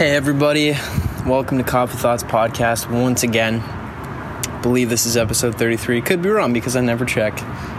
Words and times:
Hey, 0.00 0.16
everybody. 0.16 0.70
Welcome 1.26 1.58
to 1.58 1.62
Coffee 1.62 1.98
Thoughts 1.98 2.22
Podcast 2.22 2.90
once 2.90 3.22
again. 3.22 3.62
believe 4.62 4.88
this 4.88 5.04
is 5.04 5.14
episode 5.14 5.56
33. 5.56 6.00
Could 6.00 6.22
be 6.22 6.30
wrong 6.30 6.54
because 6.54 6.74
I 6.74 6.80
never 6.80 7.04
check 7.04 7.34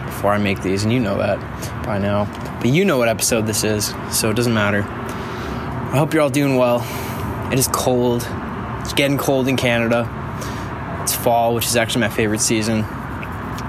before 0.06 0.32
I 0.32 0.38
make 0.38 0.62
these, 0.62 0.84
and 0.84 0.94
you 0.94 1.00
know 1.00 1.18
that 1.18 1.40
by 1.84 1.98
now. 1.98 2.26
But 2.62 2.68
you 2.70 2.86
know 2.86 3.00
what 3.00 3.10
episode 3.10 3.48
this 3.48 3.64
is, 3.64 3.96
so 4.12 4.30
it 4.30 4.36
doesn't 4.36 4.54
matter. 4.54 4.84
I 4.84 5.98
hope 5.98 6.14
you're 6.14 6.22
all 6.22 6.30
doing 6.30 6.58
well. 6.58 6.86
It 7.52 7.58
is 7.58 7.68
cold. 7.70 8.22
It's 8.82 8.94
getting 8.94 9.18
cold 9.18 9.48
in 9.48 9.58
Canada. 9.58 10.08
It's 11.02 11.16
fall, 11.16 11.56
which 11.56 11.66
is 11.66 11.76
actually 11.76 12.02
my 12.02 12.10
favorite 12.10 12.42
season. 12.42 12.84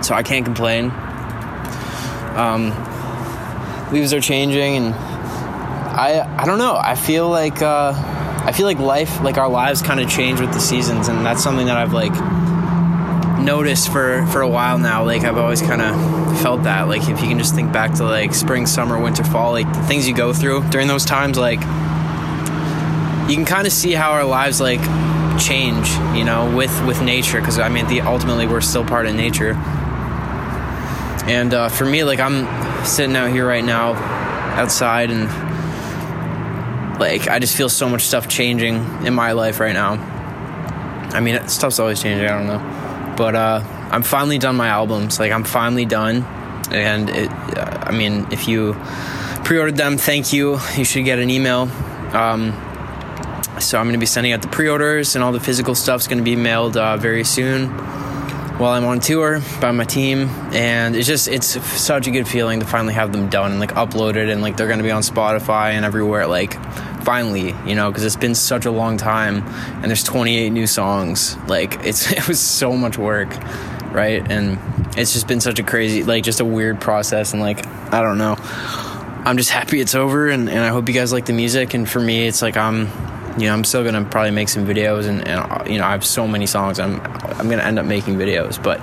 So 0.03 0.15
I 0.15 0.23
can't 0.23 0.45
complain. 0.45 0.91
Um, 2.37 2.69
leaves 3.95 4.13
are 4.13 4.21
changing, 4.21 4.77
and 4.77 4.95
I 4.95 6.37
I 6.39 6.45
don't 6.45 6.59
know. 6.59 6.77
I 6.77 6.97
feel 6.97 7.31
like 7.31 7.63
uh, 7.63 8.12
I 8.45 8.53
feel 8.53 8.67
like 8.67 8.79
life, 8.79 9.21
like 9.23 9.39
our 9.39 9.49
lives, 9.49 9.83
kind 9.83 10.01
of 10.01 10.11
change 10.11 10.41
with 10.41 10.53
the 10.53 10.61
seasons, 10.61 11.09
and 11.09 11.25
that's 11.25 11.43
something 11.43 11.67
that 11.67 11.77
I've 11.77 11.93
like 11.93 12.13
noticed 13.43 13.91
for 13.91 14.27
for 14.27 14.41
a 14.41 14.49
while 14.49 14.79
now. 14.79 15.05
Like 15.05 15.23
I've 15.23 15.37
always 15.37 15.63
kind 15.63 15.81
of 15.81 16.41
felt 16.41 16.65
that. 16.65 16.89
Like 16.89 17.03
if 17.03 17.21
you 17.21 17.29
can 17.29 17.39
just 17.39 17.55
think 17.55 17.73
back 17.73 17.95
to 17.95 18.05
like 18.05 18.35
spring, 18.35 18.67
summer, 18.67 19.01
winter, 19.01 19.25
fall, 19.25 19.53
like 19.53 19.73
the 19.73 19.83
things 19.83 20.09
you 20.09 20.15
go 20.15 20.33
through 20.33 20.69
during 20.71 20.89
those 20.89 21.05
times, 21.05 21.39
like 21.39 21.61
you 23.31 23.37
can 23.37 23.45
kind 23.45 23.67
of 23.67 23.73
see 23.73 23.93
how 23.93 24.11
our 24.11 24.25
lives 24.25 24.61
like 24.61 24.81
change, 25.41 25.89
you 26.17 26.25
know, 26.25 26.55
with 26.57 26.85
with 26.87 27.01
nature. 27.03 27.41
Because 27.41 27.59
I 27.59 27.69
mean, 27.69 27.87
the 27.87 28.01
ultimately 28.01 28.47
we're 28.47 28.61
still 28.61 28.85
part 28.85 29.07
of 29.07 29.15
nature. 29.15 29.55
And 31.27 31.55
uh, 31.55 31.69
for 31.69 31.85
me, 31.85 32.03
like 32.03 32.19
I'm 32.19 32.85
sitting 32.85 33.15
out 33.15 33.31
here 33.31 33.47
right 33.47 33.65
now, 33.65 33.93
outside, 34.55 35.11
and 35.11 35.29
like 36.99 37.29
I 37.29 37.39
just 37.39 37.57
feel 37.57 37.69
so 37.69 37.89
much 37.89 38.03
stuff 38.03 38.29
changing 38.29 38.77
in 39.07 39.15
my 39.15 39.33
life 39.33 39.61
right 39.61 39.73
now. 39.73 39.93
I 41.13 41.21
mean, 41.21 41.47
stuff's 41.49 41.79
always 41.79 42.03
changing. 42.03 42.27
I 42.27 42.39
don't 42.39 42.47
know, 42.47 43.15
but 43.17 43.35
uh, 43.35 43.63
I'm 43.91 44.03
finally 44.03 44.39
done 44.39 44.57
my 44.57 44.69
albums. 44.69 45.19
Like 45.21 45.33
I'm 45.33 45.45
finally 45.45 45.85
done, 45.85 46.23
and 46.71 47.11
it. 47.11 47.31
Uh, 47.31 47.85
I 47.87 47.93
mean, 47.93 48.29
if 48.31 48.49
you 48.49 48.75
pre-ordered 49.45 49.77
them, 49.77 49.97
thank 49.99 50.33
you. 50.33 50.59
You 50.77 50.85
should 50.85 51.05
get 51.05 51.19
an 51.19 51.31
email. 51.31 51.69
Um, 52.15 52.53
so 53.61 53.79
I'm 53.79 53.85
going 53.85 53.95
to 53.95 53.99
be 53.99 54.07
sending 54.07 54.33
out 54.33 54.43
the 54.43 54.49
pre-orders, 54.49 55.15
and 55.15 55.23
all 55.23 55.33
the 55.33 55.41
physical 55.41 55.75
stuff's 55.75 56.07
going 56.07 56.19
to 56.19 56.25
be 56.25 56.37
mailed 56.37 56.77
uh, 56.77 56.97
very 56.97 57.25
soon 57.25 57.71
while 58.63 58.73
I'm 58.73 58.85
on 58.85 59.01
tour 59.01 59.41
by 59.61 59.73
my 59.73 59.85
team, 59.85 60.29
and 60.53 60.95
it's 60.95 61.07
just 61.07 61.27
it's 61.27 61.61
such 61.81 62.07
a 62.07 62.11
good 62.11 62.29
feeling 62.29 62.61
to 62.61 62.67
finally 62.67 62.95
have 62.95 63.13
them 63.13 63.29
done 63.29 63.51
and 63.51 63.61
like 63.61 63.73
uploaded, 63.73 64.31
and 64.31 64.41
like 64.41 64.57
they're 64.57 64.69
gonna 64.69 64.83
be 64.83 64.91
on 64.91 65.03
Spotify 65.03 65.73
and 65.73 65.85
everywhere. 65.85 66.27
Like 66.27 66.55
finally, 67.05 67.55
you 67.67 67.75
know, 67.75 67.91
because 67.91 68.05
it's 68.05 68.17
been 68.17 68.35
such 68.35 68.65
a 68.67 68.71
long 68.71 68.97
time, 68.97 69.43
and 69.83 69.85
there's 69.85 70.05
28 70.05 70.51
new 70.51 70.67
songs. 70.67 71.37
Like 71.49 71.85
it's 71.85 72.11
it 72.19 72.29
was 72.29 72.41
so 72.41 72.77
much 72.77 72.99
work, 72.99 73.31
right? 73.93 74.29
And 74.31 74.59
it's 74.97 75.13
just 75.13 75.29
been 75.29 75.41
such 75.41 75.59
a 75.59 75.63
crazy, 75.63 76.05
like 76.05 76.25
just 76.25 76.41
a 76.41 76.45
weird 76.45 76.81
process, 76.81 77.33
and 77.33 77.43
like 77.43 77.67
I 77.93 78.03
don't 78.03 78.19
know. 78.19 78.37
I'm 79.25 79.37
just 79.37 79.51
happy 79.51 79.81
it's 79.81 79.95
over, 79.95 80.29
and, 80.29 80.49
and 80.49 80.59
I 80.59 80.69
hope 80.69 80.89
you 80.89 80.95
guys 80.95 81.13
like 81.13 81.27
the 81.27 81.33
music. 81.33 81.75
And 81.75 81.89
for 81.89 82.01
me, 82.01 82.27
it's 82.27 82.43
like 82.43 82.57
I'm 82.57 82.89
you 83.39 83.47
know, 83.47 83.55
I'm 83.55 83.65
still 83.65 83.85
gonna 83.85 84.05
probably 84.05 84.31
make 84.31 84.49
some 84.49 84.67
videos, 84.67 85.07
and, 85.07 85.27
and 85.27 85.71
you 85.71 85.79
know, 85.79 85.85
I 85.85 85.93
have 85.93 86.05
so 86.05 86.27
many 86.29 86.47
songs. 86.47 86.79
I'm 86.79 87.01
I'm 87.01 87.49
gonna 87.49 87.63
end 87.63 87.79
up 87.79 87.87
making 87.87 88.17
videos, 88.17 88.63
but 88.63 88.81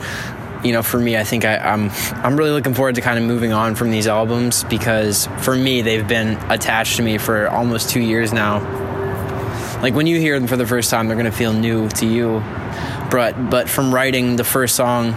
you 0.64 0.74
know, 0.74 0.84
for 0.84 1.00
me, 1.00 1.18
I 1.18 1.24
think 1.24 1.46
I, 1.46 1.58
I'm 1.58 1.90
I'm 2.14 2.36
really 2.38 2.52
looking 2.52 2.74
forward 2.74 2.96
to 2.96 3.02
kind 3.02 3.18
of 3.18 3.26
moving 3.26 3.54
on 3.54 3.76
from 3.76 3.92
these 3.92 4.08
albums 4.08 4.64
because 4.66 5.28
for 5.40 5.56
me, 5.56 5.82
they've 5.82 6.08
been 6.08 6.38
attached 6.52 6.98
to 6.98 7.04
me 7.04 7.18
for 7.18 7.50
almost 7.50 7.90
two 7.90 8.02
years 8.02 8.34
now. 8.34 8.60
Like 9.82 9.94
when 9.94 10.08
you 10.08 10.20
hear 10.20 10.38
them 10.38 10.48
for 10.48 10.58
the 10.58 10.68
first 10.68 10.90
time, 10.90 11.08
they're 11.08 11.18
gonna 11.18 11.32
feel 11.32 11.54
new 11.54 11.88
to 11.90 12.06
you, 12.06 12.44
but 13.10 13.50
but 13.50 13.70
from 13.70 13.94
writing 13.94 14.36
the 14.36 14.44
first 14.44 14.76
song 14.76 15.14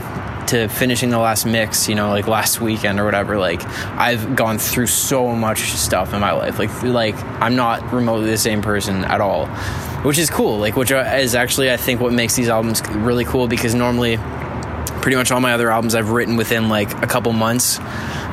to 0.48 0.68
finishing 0.68 1.10
the 1.10 1.18
last 1.18 1.46
mix, 1.46 1.88
you 1.88 1.94
know, 1.94 2.10
like 2.10 2.28
last 2.28 2.60
weekend 2.60 3.00
or 3.00 3.04
whatever, 3.04 3.38
like 3.38 3.64
I've 3.98 4.36
gone 4.36 4.58
through 4.58 4.86
so 4.86 5.34
much 5.34 5.60
stuff 5.72 6.12
in 6.14 6.20
my 6.20 6.32
life. 6.32 6.58
Like 6.58 6.82
like 6.82 7.16
I'm 7.40 7.56
not 7.56 7.92
remotely 7.92 8.30
the 8.30 8.38
same 8.38 8.62
person 8.62 9.04
at 9.04 9.20
all, 9.20 9.46
which 10.04 10.18
is 10.18 10.30
cool. 10.30 10.58
Like 10.58 10.76
which 10.76 10.92
uh, 10.92 11.16
is 11.18 11.34
actually 11.34 11.72
I 11.72 11.76
think 11.76 12.00
what 12.00 12.12
makes 12.12 12.36
these 12.36 12.48
albums 12.48 12.80
really 12.90 13.24
cool 13.24 13.48
because 13.48 13.74
normally 13.74 14.18
pretty 15.02 15.16
much 15.16 15.30
all 15.30 15.40
my 15.40 15.52
other 15.52 15.70
albums 15.70 15.94
I've 15.94 16.10
written 16.10 16.36
within 16.36 16.68
like 16.68 16.90
a 17.02 17.06
couple 17.06 17.32
months 17.32 17.78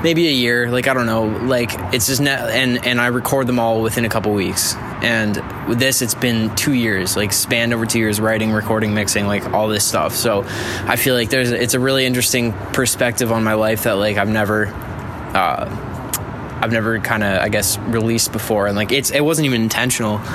maybe 0.03 0.27
a 0.27 0.31
year 0.31 0.71
like 0.71 0.87
i 0.87 0.93
don't 0.93 1.05
know 1.05 1.25
like 1.25 1.71
it's 1.93 2.07
just 2.07 2.21
and 2.21 2.85
and 2.85 3.01
i 3.01 3.07
record 3.07 3.47
them 3.47 3.59
all 3.59 3.81
within 3.81 4.05
a 4.05 4.09
couple 4.09 4.33
weeks. 4.33 4.75
And 5.01 5.37
with 5.67 5.79
this 5.79 6.01
it's 6.01 6.13
been 6.13 6.53
two 6.55 6.73
years 6.73 7.15
like 7.15 7.33
spanned 7.33 7.73
over 7.73 7.85
two 7.85 7.99
years 7.99 8.19
writing 8.19 8.51
recording 8.51 8.93
mixing 8.93 9.27
like 9.27 9.45
all 9.53 9.67
this 9.67 9.85
stuff. 9.85 10.13
So 10.13 10.43
i 10.85 10.95
feel 10.95 11.15
like 11.15 11.29
there's 11.29 11.51
it's 11.51 11.73
a 11.73 11.79
really 11.79 12.05
interesting 12.05 12.53
perspective 12.73 13.31
on 13.31 13.43
my 13.43 13.53
life 13.53 13.83
that 13.83 13.93
like 13.93 14.17
i've 14.17 14.29
never 14.29 14.67
uh 14.67 16.59
i've 16.61 16.71
never 16.71 16.99
kind 16.99 17.23
of 17.23 17.41
i 17.41 17.49
guess 17.49 17.77
released 17.79 18.31
before. 18.31 18.67
And 18.67 18.75
like 18.75 18.91
it's 18.91 19.11
it 19.11 19.21
wasn't 19.21 19.47
even 19.47 19.61
intentional. 19.63 20.21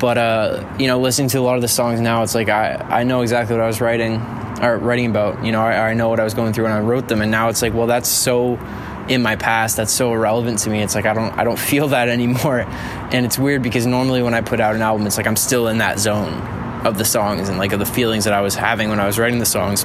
But 0.00 0.18
uh 0.18 0.76
you 0.78 0.86
know 0.86 1.00
listening 1.00 1.28
to 1.30 1.38
a 1.38 1.42
lot 1.42 1.56
of 1.56 1.62
the 1.62 1.68
songs 1.68 2.00
now 2.00 2.22
it's 2.22 2.34
like 2.34 2.48
i 2.48 2.74
i 2.88 3.04
know 3.04 3.22
exactly 3.22 3.54
what 3.56 3.62
i 3.62 3.66
was 3.66 3.80
writing 3.80 4.20
or 4.60 4.78
writing 4.78 5.06
about. 5.06 5.44
You 5.44 5.52
know, 5.52 5.62
I, 5.62 5.90
I 5.90 5.94
know 5.94 6.08
what 6.08 6.20
I 6.20 6.24
was 6.24 6.34
going 6.34 6.52
through 6.52 6.64
when 6.64 6.72
I 6.72 6.80
wrote 6.80 7.08
them, 7.08 7.22
and 7.22 7.30
now 7.30 7.48
it's 7.48 7.62
like, 7.62 7.74
well, 7.74 7.86
that's 7.86 8.08
so 8.08 8.58
in 9.08 9.22
my 9.22 9.34
past 9.34 9.76
that's 9.76 9.92
so 9.92 10.12
irrelevant 10.12 10.60
to 10.60 10.70
me 10.70 10.80
it's 10.80 10.94
like 10.94 11.04
i 11.04 11.12
don't 11.12 11.36
i 11.36 11.42
don't 11.42 11.58
feel 11.70 11.88
that 11.88 12.08
anymore 12.08 12.60
and 13.10 13.26
it's 13.26 13.38
weird 13.38 13.60
because 13.60 13.84
normally 13.84 14.22
when 14.22 14.34
i 14.34 14.40
put 14.40 14.60
out 14.60 14.76
an 14.76 14.82
album 14.82 15.04
it's 15.04 15.16
like 15.16 15.26
i'm 15.26 15.34
still 15.34 15.66
in 15.66 15.78
that 15.78 15.98
zone 15.98 16.32
of 16.86 16.96
the 16.96 17.04
songs 17.04 17.48
and 17.48 17.58
like 17.58 17.72
of 17.72 17.80
the 17.80 17.86
feelings 17.86 18.22
that 18.22 18.32
i 18.32 18.40
was 18.40 18.54
having 18.54 18.88
when 18.88 19.00
i 19.00 19.06
was 19.06 19.18
writing 19.18 19.40
the 19.40 19.46
songs 19.46 19.84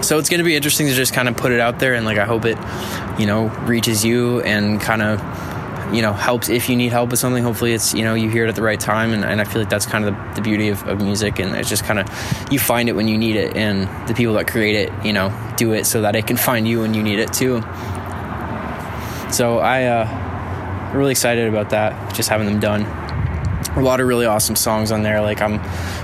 so 0.00 0.18
it's 0.18 0.30
going 0.30 0.38
to 0.38 0.44
be 0.44 0.56
interesting 0.56 0.86
to 0.86 0.94
just 0.94 1.12
kind 1.12 1.28
of 1.28 1.36
put 1.36 1.52
it 1.52 1.60
out 1.60 1.78
there 1.78 1.92
and 1.92 2.06
like 2.06 2.16
i 2.16 2.24
hope 2.24 2.46
it 2.46 2.56
you 3.18 3.26
know 3.26 3.48
reaches 3.66 4.04
you 4.04 4.40
and 4.40 4.80
kind 4.80 5.02
of 5.02 5.20
you 5.92 6.02
know 6.02 6.12
helps 6.12 6.48
if 6.48 6.68
you 6.68 6.76
need 6.76 6.92
help 6.92 7.10
with 7.10 7.18
something. 7.18 7.42
Hopefully 7.42 7.72
it's 7.72 7.94
you 7.94 8.02
know 8.02 8.14
you 8.14 8.30
hear 8.30 8.44
it 8.44 8.48
at 8.48 8.54
the 8.54 8.62
right 8.62 8.80
time 8.80 9.12
and, 9.12 9.24
and 9.24 9.40
i 9.40 9.44
feel 9.44 9.62
like 9.62 9.70
that's 9.70 9.86
kind 9.86 10.04
of 10.04 10.14
the, 10.14 10.34
the 10.36 10.42
beauty 10.42 10.68
of, 10.68 10.86
of 10.88 11.00
music 11.00 11.38
and 11.38 11.54
it's 11.54 11.68
just 11.68 11.84
kind 11.84 11.98
of 11.98 12.06
you 12.52 12.58
find 12.58 12.88
it 12.88 12.92
when 12.92 13.08
you 13.08 13.18
need 13.18 13.36
it 13.36 13.56
and 13.56 13.88
the 14.08 14.14
people 14.14 14.34
that 14.34 14.46
create 14.46 14.76
it 14.76 14.92
you 15.04 15.12
know 15.12 15.30
do 15.56 15.72
it 15.72 15.84
so 15.84 16.00
that 16.02 16.16
it 16.16 16.26
can 16.26 16.36
find 16.36 16.66
you 16.66 16.80
when 16.80 16.94
you 16.94 17.02
need 17.02 17.18
it 17.18 17.32
too. 17.32 17.60
So 19.32 19.58
i 19.58 19.84
uh 19.84 20.92
really 20.94 21.12
excited 21.12 21.48
about 21.48 21.70
that 21.70 22.14
just 22.14 22.28
having 22.28 22.46
them 22.46 22.58
done 22.58 22.82
a 23.76 23.80
lot 23.80 24.00
of 24.00 24.06
really 24.06 24.26
awesome 24.26 24.56
songs 24.56 24.90
on 24.90 25.02
there 25.02 25.20
like 25.20 25.40
i'm 25.40 25.60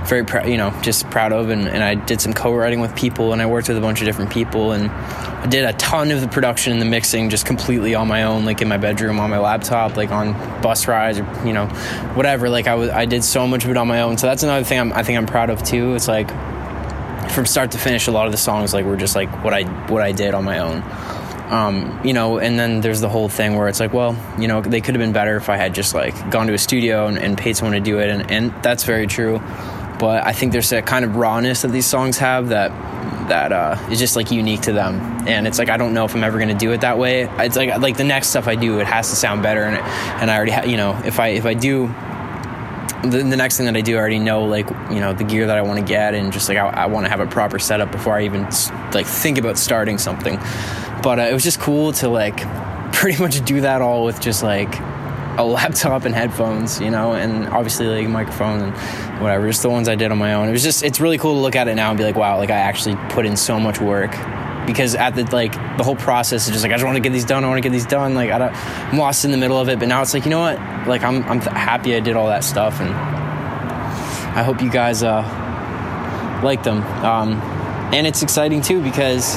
very 0.07 0.25
proud 0.25 0.49
you 0.49 0.57
know 0.57 0.71
just 0.83 1.09
proud 1.11 1.33
of 1.33 1.51
and, 1.51 1.69
and 1.69 1.83
i 1.83 1.95
did 1.95 2.21
some 2.21 2.33
co-writing 2.33 2.81
with 2.81 2.95
people 2.95 3.33
and 3.33 3.43
i 3.43 3.47
worked 3.47 3.69
with 3.69 3.77
a 3.77 3.81
bunch 3.81 4.01
of 4.01 4.07
different 4.07 4.31
people 4.31 4.73
and 4.73 4.89
i 4.89 5.47
did 5.47 5.65
a 5.65 5.73
ton 5.75 6.11
of 6.11 6.21
the 6.21 6.29
production 6.29 6.73
and 6.73 6.81
the 6.81 6.87
mixing 6.87 7.29
just 7.29 7.45
completely 7.45 7.95
on 7.95 8.07
my 8.07 8.23
own 8.23 8.45
like 8.45 8.63
in 8.63 8.69
my 8.69 8.77
bedroom 8.77 9.19
on 9.19 9.31
my 9.31 9.39
laptop 9.39 9.97
like 9.97 10.11
on 10.11 10.33
bus 10.63 10.87
rides 10.87 11.19
or 11.19 11.47
you 11.47 11.53
know 11.53 11.67
whatever 12.15 12.49
like 12.49 12.69
i 12.69 12.75
was 12.75 12.89
i 12.91 13.05
did 13.05 13.25
so 13.25 13.47
much 13.47 13.65
of 13.65 13.71
it 13.71 13.77
on 13.77 13.89
my 13.89 14.01
own 14.01 14.17
so 14.17 14.27
that's 14.27 14.45
another 14.45 14.65
thing 14.65 14.79
I'm, 14.79 14.93
i 14.93 15.03
think 15.03 15.19
i'm 15.19 15.27
proud 15.27 15.51
of 15.51 15.63
too 15.63 15.95
it's 15.95 16.09
like 16.09 16.29
from 17.31 17.47
start 17.47 17.73
to 17.73 17.79
finish 17.79 18.07
a 18.07 18.13
lot 18.13 18.27
of 18.27 18.33
the 18.33 18.39
songs 18.39 18.73
like 18.73 18.85
were 18.85 18.97
just 18.97 19.17
like 19.17 19.29
what 19.43 19.53
i 19.53 19.65
what 19.89 20.03
i 20.03 20.13
did 20.13 20.35
on 20.35 20.45
my 20.45 20.61
own 20.61 20.83
um, 21.51 22.01
you 22.05 22.13
know, 22.13 22.39
and 22.39 22.59
then 22.59 22.81
there's 22.81 23.01
the 23.01 23.09
whole 23.09 23.29
thing 23.29 23.57
where 23.57 23.69
it's 23.69 23.79
like, 23.79 23.93
well, 23.93 24.17
you 24.39 24.49
know, 24.49 24.61
they 24.61 24.81
could 24.81 24.95
have 24.95 25.01
been 25.01 25.13
better 25.13 25.37
if 25.37 25.49
I 25.49 25.57
had 25.57 25.75
just 25.75 25.95
like 25.95 26.31
gone 26.31 26.49
to 26.49 26.55
a 26.55 26.59
studio 26.59 27.07
and, 27.07 27.19
and 27.19 27.39
paid 27.39 27.57
someone 27.57 27.75
to 27.75 27.81
do 27.81 27.99
it, 27.99 28.09
and, 28.09 28.31
and 28.31 28.63
that's 28.63 28.85
very 28.85 29.07
true. 29.07 29.39
But 29.99 30.27
I 30.27 30.33
think 30.33 30.53
there's 30.53 30.73
a 30.73 30.83
kind 30.83 31.05
of 31.05 31.17
rawness 31.17 31.63
that 31.63 31.69
these 31.69 31.87
songs 31.87 32.19
have 32.19 32.49
that 32.49 32.71
that 33.29 33.53
uh, 33.53 33.77
is 33.91 33.99
just 33.99 34.17
like 34.17 34.31
unique 34.31 34.63
to 34.63 34.73
them, 34.73 34.97
and 35.27 35.47
it's 35.47 35.59
like 35.59 35.71
I 35.71 35.77
don't 35.77 35.95
know 35.95 36.05
if 36.05 36.15
I'm 36.15 36.25
ever 36.25 36.39
gonna 36.39 36.55
do 36.55 36.73
it 36.73 36.81
that 36.81 36.99
way. 36.99 37.29
It's 37.39 37.57
like 37.57 37.79
like 37.79 37.97
the 37.97 38.05
next 38.05 38.29
stuff 38.29 38.49
I 38.49 38.57
do, 38.57 38.81
it 38.81 38.87
has 38.87 39.09
to 39.11 39.17
sound 39.17 39.43
better, 39.43 39.63
and 39.63 39.77
and 39.77 40.31
I 40.31 40.37
already 40.37 40.53
ha- 40.53 40.65
you 40.65 40.77
know 40.77 41.01
if 41.05 41.21
I 41.21 41.29
if 41.29 41.47
I 41.47 41.55
do 41.55 41.87
the, 43.03 43.19
the, 43.19 43.37
next 43.37 43.57
thing 43.57 43.67
that 43.67 43.77
I 43.77 43.83
do, 43.83 43.97
I 43.97 44.01
already 44.01 44.19
know 44.19 44.45
like 44.45 44.69
you 44.91 45.01
know 45.01 45.13
the 45.13 45.25
gear 45.25 45.47
that 45.47 45.57
I 45.57 45.63
want 45.63 45.79
to 45.79 45.85
get, 45.85 46.15
and 46.15 46.33
just 46.33 46.49
like 46.49 46.59
I, 46.59 46.69
I 46.69 46.87
want 46.87 47.07
to 47.07 47.11
have 47.11 47.21
a 47.21 47.27
proper 47.27 47.59
setup 47.59 47.93
before 47.93 48.15
I 48.15 48.25
even 48.25 48.43
like 48.93 49.07
think 49.07 49.39
about 49.39 49.59
starting 49.59 49.99
something 49.99 50.39
but 51.07 51.21
uh, 51.21 51.23
it 51.23 51.33
was 51.33 51.45
just 51.45 51.61
cool 51.61 51.93
to 51.93 52.09
like 52.09 52.37
pretty 52.93 53.23
much 53.23 53.41
do 53.45 53.61
that 53.61 53.81
all 53.81 54.03
with 54.03 54.21
just 54.21 54.43
like 54.43 54.77
a 55.39 55.45
laptop 55.45 56.05
and 56.05 56.13
headphones, 56.13 56.81
you 56.81 56.91
know, 56.91 57.13
and 57.13 57.47
obviously 57.47 57.87
like 57.87 58.07
a 58.07 58.09
microphone 58.09 58.61
and 58.61 59.23
whatever, 59.23 59.47
just 59.47 59.63
the 59.63 59.71
ones 59.71 59.89
I 59.89 59.95
did 59.95 60.11
on 60.11 60.19
my 60.19 60.35
own. 60.35 60.49
It 60.49 60.51
was 60.51 60.65
just, 60.65 60.83
it's 60.83 60.99
really 60.99 61.17
cool 61.17 61.35
to 61.35 61.39
look 61.39 61.55
at 61.55 61.69
it 61.69 61.77
now 61.77 61.91
and 61.91 61.97
be 61.97 62.03
like, 62.03 62.17
wow, 62.17 62.39
like 62.39 62.51
I 62.51 62.57
actually 62.57 62.97
put 63.11 63.25
in 63.25 63.37
so 63.37 63.61
much 63.61 63.81
work 63.81 64.11
because 64.67 64.97
at 64.97 65.15
the 65.15 65.23
like 65.27 65.53
the 65.77 65.85
whole 65.85 65.95
process 65.95 66.49
is 66.49 66.53
just 66.53 66.65
like 66.65 66.73
I 66.73 66.75
just 66.75 66.85
want 66.85 66.97
to 66.97 67.01
get 67.01 67.13
these 67.13 67.25
done. 67.25 67.45
I 67.45 67.47
want 67.47 67.59
to 67.59 67.63
get 67.63 67.73
these 67.73 67.87
done. 67.87 68.17
Like 68.17 68.33
I 68.33 68.39
don't, 68.39 68.53
I'm 68.93 68.99
lost 68.99 69.25
in 69.25 69.31
the 69.31 69.37
middle 69.37 69.61
of 69.61 69.69
it. 69.69 69.79
But 69.79 69.87
now 69.87 70.03
it's 70.03 70.13
like 70.13 70.25
you 70.25 70.31
know 70.31 70.41
what? 70.41 70.59
Like 70.89 71.05
I'm 71.05 71.23
I'm 71.23 71.41
happy 71.41 71.95
I 71.95 72.01
did 72.01 72.17
all 72.17 72.27
that 72.27 72.43
stuff, 72.43 72.81
and 72.81 72.91
I 72.91 74.43
hope 74.43 74.61
you 74.61 74.71
guys 74.73 75.05
uh, 75.05 75.23
like 76.43 76.65
them. 76.65 76.83
Um, 77.05 77.35
and 77.95 78.09
it's 78.09 78.25
exciting 78.25 78.61
too 78.61 78.83
because 78.83 79.37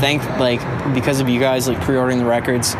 thank 0.00 0.22
like 0.38 0.60
because 0.94 1.20
of 1.20 1.28
you 1.28 1.40
guys 1.40 1.68
like 1.68 1.80
pre-ordering 1.80 2.18
the 2.18 2.24
records 2.24 2.74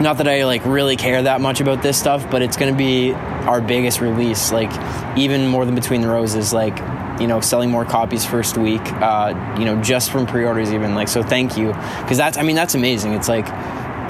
not 0.00 0.18
that 0.18 0.28
I 0.28 0.44
like 0.44 0.64
really 0.64 0.96
care 0.96 1.22
that 1.22 1.40
much 1.40 1.60
about 1.60 1.82
this 1.82 1.98
stuff, 1.98 2.30
but 2.30 2.40
it's 2.40 2.56
gonna 2.56 2.76
be 2.76 3.12
our 3.12 3.60
biggest 3.60 4.00
release. 4.00 4.52
Like 4.52 4.70
even 5.18 5.48
more 5.48 5.64
than 5.64 5.74
Between 5.74 6.00
the 6.00 6.08
Roses. 6.08 6.52
Like 6.52 6.78
you 7.20 7.26
know, 7.26 7.40
selling 7.40 7.70
more 7.70 7.84
copies 7.84 8.24
first 8.24 8.56
week. 8.56 8.80
Uh, 8.84 9.56
you 9.58 9.64
know, 9.64 9.82
just 9.82 10.10
from 10.10 10.26
pre-orders 10.26 10.72
even. 10.72 10.94
Like 10.94 11.08
so, 11.08 11.22
thank 11.22 11.56
you 11.56 11.68
because 11.68 12.16
that's 12.16 12.38
I 12.38 12.42
mean 12.42 12.56
that's 12.56 12.74
amazing. 12.74 13.14
It's 13.14 13.28
like 13.28 13.46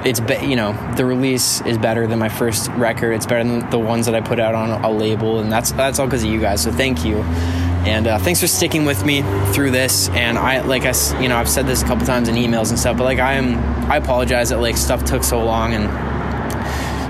it's 0.05 0.19
be, 0.19 0.35
you 0.45 0.55
know 0.55 0.73
the 0.95 1.05
release 1.05 1.61
is 1.61 1.77
better 1.77 2.07
than 2.07 2.19
my 2.19 2.29
first 2.29 2.69
record. 2.71 3.13
It's 3.13 3.25
better 3.25 3.43
than 3.43 3.69
the 3.69 3.79
ones 3.79 4.05
that 4.05 4.15
I 4.15 4.21
put 4.21 4.39
out 4.39 4.55
on 4.55 4.83
a 4.83 4.91
label, 4.91 5.39
and 5.39 5.51
that's 5.51 5.71
that's 5.71 5.99
all 5.99 6.05
because 6.05 6.23
of 6.23 6.29
you 6.29 6.39
guys. 6.39 6.61
So 6.61 6.71
thank 6.71 7.03
you, 7.03 7.17
and 7.87 8.07
uh, 8.07 8.19
thanks 8.19 8.39
for 8.39 8.47
sticking 8.47 8.85
with 8.85 9.05
me 9.05 9.21
through 9.53 9.71
this. 9.71 10.09
And 10.09 10.37
I 10.37 10.61
like 10.61 10.83
I 10.85 10.93
you 11.21 11.29
know 11.29 11.37
I've 11.37 11.49
said 11.49 11.65
this 11.65 11.81
a 11.81 11.85
couple 11.85 12.05
times 12.05 12.27
in 12.27 12.35
emails 12.35 12.69
and 12.69 12.79
stuff, 12.79 12.97
but 12.97 13.05
like 13.05 13.19
I 13.19 13.33
am 13.33 13.57
I 13.89 13.97
apologize 13.97 14.49
that 14.49 14.59
like 14.59 14.77
stuff 14.77 15.03
took 15.05 15.23
so 15.23 15.43
long 15.43 15.73
and 15.73 15.87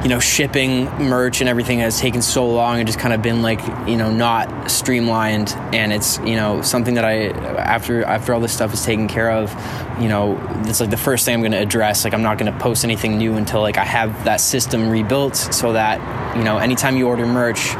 you 0.04 0.07
know, 0.07 0.19
shipping 0.19 0.86
merch 0.98 1.42
and 1.42 1.50
everything 1.50 1.80
has 1.80 2.00
taken 2.00 2.22
so 2.22 2.48
long 2.48 2.78
and 2.80 2.88
just 2.88 3.00
kind 3.00 3.13
of 3.13 3.22
been 3.22 3.42
like, 3.42 3.60
you 3.88 3.98
know, 3.98 4.12
not 4.12 4.72
streamlined. 4.72 5.54
And 5.74 5.92
it's, 5.92 6.19
you 6.19 6.36
know, 6.36 6.62
something 6.62 6.94
that 6.96 7.04
I, 7.04 7.30
after 7.30 8.04
after 8.06 8.34
all 8.34 8.40
this 8.40 8.54
stuff 8.54 8.74
is 8.74 8.86
taken 8.86 9.10
care 9.10 9.30
of, 9.30 9.51
you 10.00 10.07
know, 10.07 10.40
it's 10.63 10.80
like 10.80 10.90
the 10.90 10.98
first 10.98 11.25
thing 11.25 11.34
I'm 11.34 11.42
going 11.42 11.51
to 11.51 11.60
address. 11.60 12.06
Like, 12.06 12.13
I'm 12.13 12.22
not 12.22 12.38
going 12.38 12.51
to 12.51 12.57
post 12.60 12.86
anything 12.86 13.18
new 13.18 13.36
until 13.36 13.62
like 13.62 13.78
I 13.78 13.84
have 13.84 14.24
that 14.24 14.40
system 14.40 14.90
rebuilt 14.90 15.36
so 15.36 15.74
that, 15.74 16.38
you 16.38 16.44
know, 16.44 16.57
anytime 16.60 16.95
you 16.95 17.07
order 17.07 17.25
merch, 17.25 17.74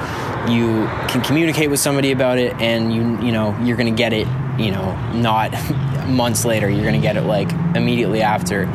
you 0.50 0.88
can 1.07 1.22
communicate 1.22 1.69
with 1.69 1.80
somebody 1.80 2.12
about 2.12 2.38
it 2.38 2.54
and 2.60 2.94
you, 2.94 3.01
you 3.25 3.31
know, 3.31 3.57
you're 3.62 3.77
going 3.77 3.94
to 3.94 3.98
get 3.98 4.12
it, 4.12 4.27
you 4.57 4.72
know, 4.72 4.94
not 5.13 5.54
months 6.10 6.46
later. 6.46 6.70
You're 6.70 6.84
going 6.84 7.00
to 7.00 7.02
get 7.02 7.18
it 7.18 7.24
like 7.24 7.52
immediately 7.76 8.22
after. 8.22 8.66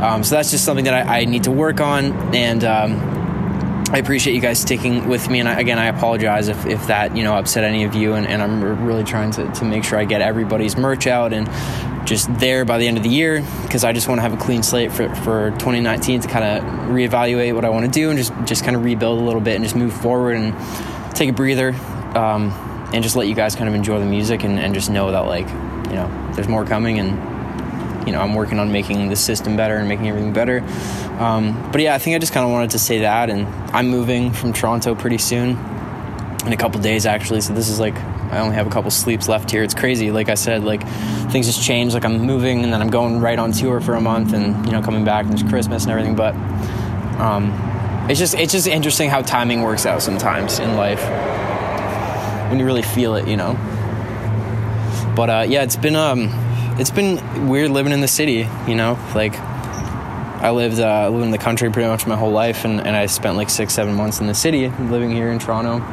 Um, 0.00 0.24
so 0.24 0.36
that's 0.36 0.50
just 0.50 0.64
something 0.64 0.84
that 0.84 1.06
I, 1.06 1.20
I 1.20 1.24
need 1.24 1.44
to 1.44 1.50
work 1.50 1.80
on, 1.80 2.34
and 2.34 2.62
um, 2.64 3.18
I 3.90 3.98
appreciate 3.98 4.34
you 4.34 4.40
guys 4.40 4.60
sticking 4.60 5.08
with 5.08 5.30
me. 5.30 5.40
And 5.40 5.48
I, 5.48 5.58
again, 5.58 5.78
I 5.78 5.86
apologize 5.86 6.48
if, 6.48 6.66
if 6.66 6.86
that 6.88 7.16
you 7.16 7.24
know 7.24 7.34
upset 7.34 7.64
any 7.64 7.84
of 7.84 7.94
you. 7.94 8.14
And, 8.14 8.26
and 8.26 8.42
I'm 8.42 8.84
really 8.84 9.04
trying 9.04 9.30
to, 9.32 9.50
to 9.50 9.64
make 9.64 9.82
sure 9.82 9.98
I 9.98 10.04
get 10.04 10.20
everybody's 10.20 10.76
merch 10.76 11.06
out 11.06 11.32
and 11.32 11.48
just 12.06 12.32
there 12.38 12.64
by 12.64 12.78
the 12.78 12.86
end 12.86 12.96
of 12.96 13.02
the 13.02 13.08
year 13.08 13.44
because 13.62 13.84
I 13.84 13.92
just 13.92 14.08
want 14.08 14.18
to 14.18 14.22
have 14.22 14.32
a 14.32 14.36
clean 14.36 14.62
slate 14.62 14.92
for, 14.92 15.14
for 15.16 15.50
2019 15.52 16.20
to 16.20 16.28
kind 16.28 16.44
of 16.44 16.64
reevaluate 16.90 17.54
what 17.54 17.64
I 17.64 17.70
want 17.70 17.86
to 17.86 17.90
do 17.90 18.10
and 18.10 18.18
just 18.18 18.32
just 18.44 18.64
kind 18.64 18.76
of 18.76 18.84
rebuild 18.84 19.20
a 19.20 19.24
little 19.24 19.40
bit 19.40 19.56
and 19.56 19.64
just 19.64 19.76
move 19.76 19.92
forward 19.92 20.36
and 20.36 20.54
take 21.14 21.30
a 21.30 21.32
breather 21.32 21.74
um, 22.14 22.50
and 22.92 23.02
just 23.02 23.16
let 23.16 23.26
you 23.26 23.34
guys 23.34 23.56
kind 23.56 23.68
of 23.68 23.74
enjoy 23.74 23.98
the 23.98 24.06
music 24.06 24.44
and, 24.44 24.58
and 24.58 24.74
just 24.74 24.90
know 24.90 25.12
that 25.12 25.26
like 25.26 25.48
you 25.88 25.94
know 25.94 26.32
there's 26.34 26.48
more 26.48 26.64
coming 26.64 26.98
and 26.98 27.10
you 28.06 28.12
know 28.12 28.20
I'm 28.20 28.34
working 28.34 28.58
on 28.58 28.72
making 28.72 29.08
the 29.08 29.16
system 29.16 29.56
better 29.56 29.76
and 29.76 29.88
making 29.88 30.08
everything 30.08 30.32
better. 30.32 30.64
Um, 31.18 31.70
but 31.72 31.80
yeah, 31.80 31.94
I 31.94 31.98
think 31.98 32.16
I 32.16 32.18
just 32.18 32.32
kind 32.32 32.44
of 32.46 32.52
wanted 32.52 32.70
to 32.70 32.78
say 32.78 33.00
that, 33.00 33.28
and 33.28 33.46
I'm 33.74 33.88
moving 33.88 34.32
from 34.32 34.52
Toronto 34.52 34.94
pretty 34.94 35.18
soon, 35.18 35.50
in 36.46 36.52
a 36.52 36.56
couple 36.56 36.80
days 36.80 37.06
actually. 37.06 37.40
So 37.40 37.52
this 37.52 37.68
is 37.68 37.78
like 37.80 37.96
I 38.30 38.40
only 38.40 38.56
have 38.56 38.66
a 38.66 38.70
couple 38.70 38.90
sleeps 38.90 39.28
left 39.28 39.50
here. 39.50 39.62
It's 39.62 39.74
crazy. 39.74 40.10
Like 40.10 40.28
I 40.28 40.34
said, 40.34 40.64
like 40.64 40.86
things 41.30 41.46
just 41.46 41.62
change. 41.62 41.94
Like 41.94 42.04
I'm 42.04 42.20
moving 42.20 42.62
and 42.64 42.72
then 42.72 42.80
I'm 42.80 42.90
going 42.90 43.20
right 43.20 43.38
on 43.38 43.52
tour 43.52 43.80
for 43.80 43.94
a 43.94 44.00
month, 44.00 44.32
and 44.32 44.64
you 44.66 44.72
know 44.72 44.82
coming 44.82 45.04
back 45.04 45.24
and 45.24 45.34
it's 45.34 45.48
Christmas 45.48 45.84
and 45.84 45.92
everything. 45.92 46.14
But 46.14 46.34
um, 47.20 47.52
it's 48.08 48.18
just 48.18 48.34
it's 48.34 48.52
just 48.52 48.66
interesting 48.66 49.10
how 49.10 49.22
timing 49.22 49.62
works 49.62 49.86
out 49.86 50.02
sometimes 50.02 50.58
in 50.58 50.76
life 50.76 51.02
when 52.48 52.58
you 52.58 52.64
really 52.64 52.82
feel 52.82 53.14
it, 53.16 53.28
you 53.28 53.36
know. 53.36 53.56
But 55.18 55.30
uh, 55.30 55.46
yeah, 55.48 55.64
it's 55.64 55.74
been 55.74 55.96
um, 55.96 56.30
it's 56.78 56.92
been 56.92 57.48
weird 57.48 57.72
living 57.72 57.92
in 57.92 58.00
the 58.00 58.06
city, 58.06 58.46
you 58.68 58.76
know, 58.76 58.96
like 59.16 59.34
I 59.34 60.50
lived 60.50 60.78
uh, 60.78 61.08
lived 61.08 61.24
in 61.24 61.32
the 61.32 61.38
country 61.38 61.72
pretty 61.72 61.88
much 61.88 62.06
my 62.06 62.14
whole 62.14 62.30
life, 62.30 62.64
and, 62.64 62.78
and 62.78 62.94
I 62.94 63.06
spent 63.06 63.36
like 63.36 63.50
six 63.50 63.74
seven 63.74 63.94
months 63.94 64.20
in 64.20 64.28
the 64.28 64.34
city 64.34 64.68
living 64.68 65.10
here 65.10 65.32
in 65.32 65.40
Toronto. 65.40 65.84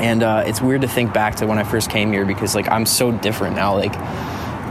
And 0.00 0.22
uh, 0.22 0.44
it's 0.46 0.62
weird 0.62 0.80
to 0.80 0.88
think 0.88 1.12
back 1.12 1.36
to 1.36 1.46
when 1.46 1.58
I 1.58 1.64
first 1.64 1.90
came 1.90 2.10
here 2.10 2.24
because 2.24 2.54
like 2.54 2.66
I'm 2.70 2.86
so 2.86 3.12
different 3.12 3.56
now. 3.56 3.76
Like 3.76 3.92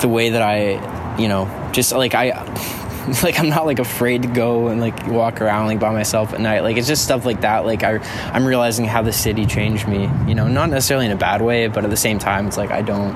the 0.02 0.08
way 0.08 0.30
that 0.30 0.42
I, 0.42 1.18
you 1.22 1.28
know, 1.28 1.70
just 1.72 1.92
like 1.92 2.16
I, 2.16 2.30
like 3.22 3.40
I'm 3.40 3.50
not 3.50 3.68
like 3.68 3.78
afraid 3.78 4.24
to 4.24 4.28
go 4.28 4.70
and 4.70 4.82
like 4.82 5.06
walk 5.06 5.42
around 5.42 5.68
like 5.68 5.80
by 5.80 5.92
myself 5.92 6.34
at 6.34 6.42
night. 6.42 6.62
Like 6.62 6.78
it's 6.78 6.88
just 6.88 7.04
stuff 7.04 7.24
like 7.24 7.42
that. 7.42 7.68
Like 7.68 7.84
I, 7.84 8.00
I'm 8.34 8.48
realizing 8.48 8.86
how 8.86 9.04
the 9.04 9.14
city 9.14 9.46
changed 9.46 9.88
me. 9.88 10.10
You 10.28 10.34
know, 10.34 10.48
not 10.48 10.72
necessarily 10.72 11.06
in 11.06 11.12
a 11.12 11.18
bad 11.18 11.44
way, 11.44 11.68
but 11.68 11.84
at 11.84 11.92
the 11.92 11.98
same 11.98 12.18
time, 12.18 12.48
it's 12.48 12.58
like 12.58 12.72
I 12.72 12.82
don't 12.82 13.14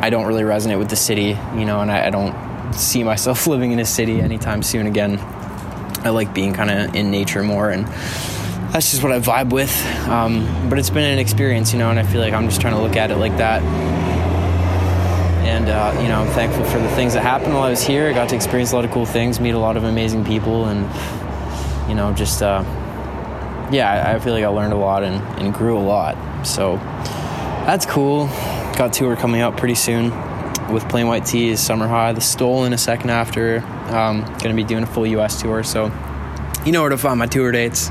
I 0.00 0.10
don't 0.10 0.26
really 0.26 0.44
resonate 0.44 0.78
with 0.78 0.90
the 0.90 0.96
city, 0.96 1.36
you 1.54 1.64
know, 1.64 1.80
and 1.80 1.90
I, 1.90 2.06
I 2.06 2.10
don't 2.10 2.72
see 2.72 3.02
myself 3.02 3.46
living 3.48 3.72
in 3.72 3.80
a 3.80 3.84
city 3.84 4.20
anytime 4.20 4.62
soon 4.62 4.86
again. 4.86 5.18
I 6.04 6.10
like 6.10 6.32
being 6.32 6.54
kind 6.54 6.70
of 6.70 6.94
in 6.94 7.10
nature 7.10 7.42
more, 7.42 7.70
and 7.70 7.86
that's 8.72 8.92
just 8.92 9.02
what 9.02 9.10
I 9.10 9.18
vibe 9.18 9.50
with. 9.50 9.74
Um, 10.08 10.68
but 10.68 10.78
it's 10.78 10.90
been 10.90 11.04
an 11.04 11.18
experience, 11.18 11.72
you 11.72 11.80
know, 11.80 11.90
and 11.90 11.98
I 11.98 12.04
feel 12.04 12.20
like 12.20 12.32
I'm 12.32 12.48
just 12.48 12.60
trying 12.60 12.74
to 12.74 12.80
look 12.80 12.96
at 12.96 13.10
it 13.10 13.16
like 13.16 13.36
that. 13.38 13.62
And, 15.44 15.68
uh, 15.68 15.98
you 16.00 16.08
know, 16.08 16.20
I'm 16.20 16.28
thankful 16.28 16.64
for 16.64 16.78
the 16.78 16.90
things 16.90 17.14
that 17.14 17.22
happened 17.22 17.54
while 17.54 17.64
I 17.64 17.70
was 17.70 17.82
here. 17.82 18.08
I 18.08 18.12
got 18.12 18.28
to 18.28 18.36
experience 18.36 18.70
a 18.72 18.76
lot 18.76 18.84
of 18.84 18.92
cool 18.92 19.06
things, 19.06 19.40
meet 19.40 19.54
a 19.54 19.58
lot 19.58 19.76
of 19.76 19.82
amazing 19.82 20.24
people, 20.24 20.66
and, 20.66 20.88
you 21.88 21.96
know, 21.96 22.12
just, 22.12 22.42
uh, 22.42 22.62
yeah, 23.72 24.14
I, 24.14 24.18
feel 24.20 24.34
like 24.34 24.44
I 24.44 24.48
learned 24.48 24.72
a 24.72 24.76
lot 24.76 25.02
and, 25.02 25.16
and 25.40 25.52
grew 25.52 25.76
a 25.76 25.80
lot. 25.80 26.16
So 26.46 26.76
that's 27.66 27.86
cool 27.86 28.28
got 28.78 28.92
tour 28.92 29.16
coming 29.16 29.40
up 29.40 29.56
pretty 29.56 29.74
soon 29.74 30.10
with 30.72 30.88
Plain 30.88 31.08
White 31.08 31.26
T's, 31.26 31.58
Summer 31.58 31.88
High, 31.88 32.12
The 32.12 32.20
Stolen 32.20 32.72
a 32.72 32.78
second 32.78 33.10
after. 33.10 33.58
Um, 33.88 34.20
gonna 34.40 34.54
be 34.54 34.62
doing 34.62 34.84
a 34.84 34.86
full 34.86 35.04
US 35.04 35.42
tour, 35.42 35.64
so 35.64 35.86
you 36.64 36.70
know 36.70 36.82
where 36.82 36.90
to 36.90 36.96
find 36.96 37.18
my 37.18 37.26
tour 37.26 37.50
dates. 37.50 37.88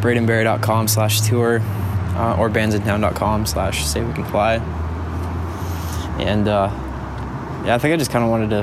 BradenBarrie.com 0.00 0.86
slash 0.86 1.20
tour 1.22 1.58
uh, 2.14 2.36
or 2.38 2.48
bandsintown.com 2.48 3.46
slash 3.46 3.84
say 3.84 4.04
we 4.04 4.12
can 4.12 4.24
fly. 4.26 4.54
And 6.20 6.46
uh, 6.46 6.70
yeah, 7.66 7.74
I 7.74 7.78
think 7.78 7.92
I 7.92 7.96
just 7.96 8.12
kind 8.12 8.24
of 8.24 8.30
wanted 8.30 8.50
to 8.50 8.62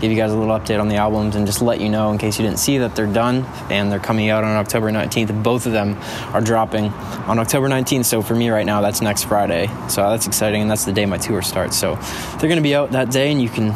give 0.00 0.10
you 0.10 0.16
guys 0.16 0.32
a 0.32 0.36
little 0.36 0.58
update 0.58 0.80
on 0.80 0.88
the 0.88 0.96
albums 0.96 1.36
and 1.36 1.46
just 1.46 1.60
let 1.60 1.80
you 1.80 1.88
know 1.88 2.10
in 2.10 2.18
case 2.18 2.38
you 2.38 2.44
didn't 2.44 2.58
see 2.58 2.78
that 2.78 2.96
they're 2.96 3.06
done 3.06 3.44
and 3.70 3.92
they're 3.92 4.00
coming 4.00 4.30
out 4.30 4.44
on 4.44 4.56
October 4.56 4.90
19th. 4.90 5.42
Both 5.42 5.66
of 5.66 5.72
them 5.72 5.96
are 6.34 6.40
dropping 6.40 6.86
on 6.86 7.38
October 7.38 7.68
19th. 7.68 8.06
So 8.06 8.22
for 8.22 8.34
me 8.34 8.48
right 8.48 8.64
now, 8.64 8.80
that's 8.80 9.02
next 9.02 9.24
Friday. 9.24 9.66
So 9.88 10.08
that's 10.08 10.26
exciting 10.26 10.62
and 10.62 10.70
that's 10.70 10.84
the 10.84 10.92
day 10.92 11.04
my 11.06 11.18
tour 11.18 11.42
starts. 11.42 11.78
So 11.78 11.96
they're 11.96 12.48
going 12.48 12.56
to 12.56 12.62
be 12.62 12.74
out 12.74 12.92
that 12.92 13.10
day 13.10 13.30
and 13.30 13.42
you 13.42 13.50
can, 13.50 13.74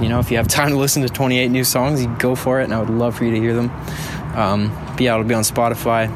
you 0.00 0.08
know, 0.08 0.20
if 0.20 0.30
you 0.30 0.36
have 0.36 0.48
time 0.56 0.70
to 0.70 0.76
listen 0.76 1.02
to 1.02 1.08
28 1.08 1.48
new 1.50 1.64
songs, 1.64 2.00
you 2.00 2.14
go 2.18 2.34
for 2.34 2.60
it 2.60 2.64
and 2.64 2.74
I 2.74 2.78
would 2.78 2.90
love 2.90 3.16
for 3.16 3.24
you 3.24 3.32
to 3.32 3.40
hear 3.40 3.54
them. 3.54 3.70
Um, 4.36 4.68
but 4.92 5.00
yeah, 5.00 5.14
it'll 5.14 5.24
be 5.24 5.34
on 5.34 5.42
Spotify. 5.42 6.08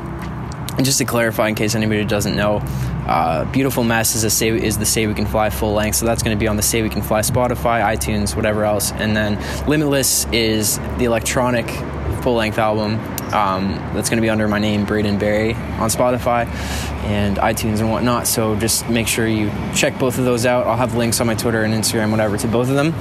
And 0.76 0.84
just 0.84 0.98
to 0.98 1.04
clarify, 1.04 1.48
in 1.48 1.56
case 1.56 1.74
anybody 1.74 2.04
doesn't 2.04 2.36
know, 2.36 2.62
uh, 3.10 3.44
Beautiful 3.46 3.82
Mess 3.82 4.14
is, 4.14 4.22
a 4.22 4.30
say, 4.30 4.50
is 4.50 4.78
the 4.78 4.86
Say 4.86 5.08
We 5.08 5.14
Can 5.14 5.26
Fly 5.26 5.50
full 5.50 5.72
length, 5.72 5.96
so 5.96 6.06
that's 6.06 6.22
going 6.22 6.36
to 6.36 6.40
be 6.40 6.46
on 6.46 6.54
the 6.54 6.62
Say 6.62 6.80
We 6.80 6.88
Can 6.88 7.02
Fly 7.02 7.22
Spotify, 7.22 7.82
iTunes, 7.82 8.36
whatever 8.36 8.64
else. 8.64 8.92
And 8.92 9.16
then 9.16 9.36
Limitless 9.66 10.26
is 10.26 10.78
the 10.96 11.06
electronic 11.06 11.68
full 12.22 12.34
length 12.34 12.58
album 12.58 13.00
um, 13.34 13.74
that's 13.94 14.08
going 14.08 14.18
to 14.18 14.22
be 14.22 14.30
under 14.30 14.46
my 14.46 14.60
name, 14.60 14.84
Braden 14.84 15.18
Barrie, 15.18 15.54
on 15.54 15.90
Spotify 15.90 16.46
and 17.04 17.36
iTunes 17.38 17.80
and 17.80 17.90
whatnot. 17.90 18.28
So 18.28 18.54
just 18.54 18.88
make 18.88 19.08
sure 19.08 19.26
you 19.26 19.50
check 19.74 19.98
both 19.98 20.16
of 20.16 20.24
those 20.24 20.46
out. 20.46 20.68
I'll 20.68 20.76
have 20.76 20.94
links 20.94 21.20
on 21.20 21.26
my 21.26 21.34
Twitter 21.34 21.64
and 21.64 21.74
Instagram, 21.74 22.12
whatever, 22.12 22.36
to 22.38 22.46
both 22.46 22.68
of 22.68 22.76
them. 22.76 22.94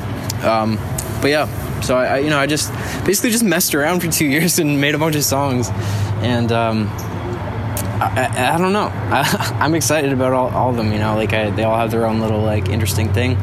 Um, 0.44 0.78
but 1.22 1.30
yeah, 1.30 1.82
so 1.82 1.96
I, 1.96 2.06
I, 2.06 2.18
you 2.20 2.32
know, 2.32 2.40
I 2.40 2.48
just 2.48 2.74
basically 3.06 3.30
just 3.30 3.44
messed 3.44 3.76
around 3.76 4.00
for 4.00 4.08
two 4.12 4.26
years 4.36 4.58
and 4.58 4.82
made 4.82 4.96
a 4.96 4.98
bunch 4.98 5.16
of 5.16 5.24
songs, 5.24 5.70
and 6.24 6.52
um, 6.52 6.88
I, 8.02 8.54
I, 8.56 8.58
don't 8.58 8.72
know. 8.72 8.90
I, 8.94 9.66
am 9.66 9.76
excited 9.76 10.14
about 10.14 10.32
all, 10.32 10.50
all 10.50 10.70
of 10.70 10.78
them. 10.78 10.92
You 10.94 11.00
know, 11.00 11.16
like 11.16 11.34
I, 11.34 11.50
they 11.50 11.64
all 11.64 11.78
have 11.78 11.92
their 11.92 12.06
own 12.06 12.22
little 12.22 12.42
like 12.42 12.70
interesting 12.70 13.12
thing. 13.12 13.36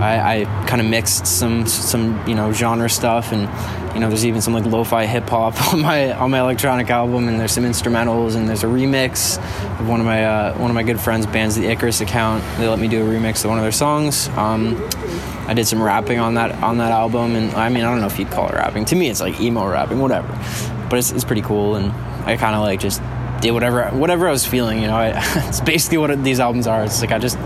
I, 0.00 0.42
I 0.42 0.44
kind 0.66 0.80
of 0.80 0.86
mixed 0.86 1.26
some 1.26 1.66
some 1.66 2.26
you 2.28 2.34
know 2.34 2.52
genre 2.52 2.88
stuff, 2.88 3.32
and 3.32 3.48
you 3.96 4.00
know, 4.00 4.08
there's 4.08 4.26
even 4.26 4.42
some 4.42 4.52
like 4.52 4.66
lo-fi 4.66 5.06
hip 5.06 5.28
hop 5.28 5.72
on 5.72 5.80
my 5.80 6.12
on 6.12 6.30
my 6.30 6.40
electronic 6.40 6.90
album, 6.90 7.28
and 7.28 7.40
there's 7.40 7.52
some 7.52 7.64
instrumentals, 7.64 8.36
and 8.36 8.48
there's 8.48 8.62
a 8.62 8.66
remix 8.66 9.38
of 9.80 9.88
one 9.88 10.00
of 10.00 10.06
my 10.06 10.24
uh, 10.24 10.58
one 10.58 10.70
of 10.70 10.74
my 10.74 10.82
good 10.82 11.00
friends' 11.00 11.26
bands, 11.26 11.56
the 11.56 11.66
Icarus 11.66 12.00
Account. 12.00 12.44
They 12.58 12.68
let 12.68 12.78
me 12.78 12.88
do 12.88 13.04
a 13.04 13.08
remix 13.08 13.42
of 13.44 13.50
one 13.50 13.58
of 13.58 13.64
their 13.64 13.72
songs. 13.72 14.28
Um, 14.36 14.76
I 15.48 15.54
did 15.54 15.66
some 15.66 15.82
rapping 15.82 16.18
on 16.18 16.34
that 16.34 16.62
on 16.62 16.78
that 16.78 16.92
album, 16.92 17.34
and 17.34 17.52
I 17.54 17.70
mean, 17.70 17.84
I 17.84 17.90
don't 17.90 18.00
know 18.00 18.06
if 18.06 18.18
you'd 18.18 18.30
call 18.30 18.48
it 18.48 18.54
rapping. 18.54 18.84
To 18.86 18.94
me, 18.94 19.08
it's 19.08 19.20
like 19.20 19.40
emo 19.40 19.66
rapping, 19.66 19.98
whatever. 19.98 20.28
But 20.90 20.98
it's, 20.98 21.10
it's 21.10 21.24
pretty 21.24 21.42
cool, 21.42 21.74
and 21.76 21.90
I 22.26 22.36
kind 22.36 22.54
of 22.54 22.60
like 22.60 22.80
just 22.80 23.00
did 23.40 23.52
whatever 23.52 23.86
whatever 23.90 24.28
I 24.28 24.30
was 24.30 24.46
feeling. 24.46 24.80
You 24.80 24.88
know, 24.88 24.96
I, 24.96 25.12
it's 25.48 25.60
basically 25.60 25.98
what 25.98 26.22
these 26.22 26.40
albums 26.40 26.66
are. 26.66 26.84
It's 26.84 27.00
like 27.00 27.12
I 27.12 27.18
just, 27.18 27.38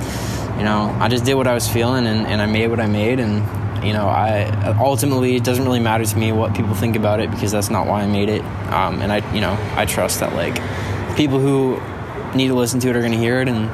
you 0.58 0.64
know, 0.64 0.94
I 1.00 1.08
just 1.08 1.24
did 1.24 1.34
what 1.34 1.46
I 1.46 1.54
was 1.54 1.68
feeling 1.68 2.06
and, 2.06 2.26
and 2.26 2.40
I 2.40 2.46
made 2.46 2.68
what 2.68 2.80
I 2.80 2.86
made 2.86 3.20
and 3.20 3.44
you 3.84 3.94
know 3.94 4.08
I 4.08 4.74
ultimately 4.78 5.36
it 5.36 5.44
doesn't 5.44 5.64
really 5.64 5.80
matter 5.80 6.04
to 6.04 6.18
me 6.18 6.32
what 6.32 6.54
people 6.54 6.74
think 6.74 6.96
about 6.96 7.20
it 7.20 7.30
because 7.30 7.50
that's 7.50 7.70
not 7.70 7.86
why 7.86 8.02
I 8.02 8.06
made 8.06 8.28
it. 8.28 8.42
Um, 8.72 9.00
and 9.00 9.12
I 9.12 9.34
you 9.34 9.40
know 9.40 9.56
I 9.74 9.86
trust 9.86 10.20
that 10.20 10.34
like 10.34 10.56
people 11.16 11.38
who 11.38 11.80
need 12.34 12.48
to 12.48 12.54
listen 12.54 12.78
to 12.80 12.90
it 12.90 12.96
are 12.96 13.00
going 13.00 13.12
to 13.12 13.18
hear 13.18 13.40
it 13.40 13.48
and 13.48 13.70